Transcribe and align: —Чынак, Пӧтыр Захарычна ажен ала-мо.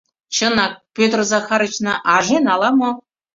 —Чынак, 0.35 0.73
Пӧтыр 0.95 1.19
Захарычна 1.31 1.93
ажен 2.15 2.45
ала-мо. 2.53 2.91